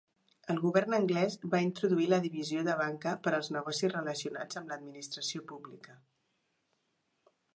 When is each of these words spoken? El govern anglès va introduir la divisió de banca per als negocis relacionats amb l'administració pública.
El 0.51 0.59
govern 0.61 0.93
anglès 0.97 1.35
va 1.51 1.59
introduir 1.65 2.07
la 2.13 2.19
divisió 2.23 2.63
de 2.69 2.75
banca 2.79 3.13
per 3.27 3.35
als 3.39 3.51
negocis 3.57 3.93
relacionats 3.93 4.61
amb 4.61 4.73
l'administració 4.75 5.45
pública. 5.55 5.99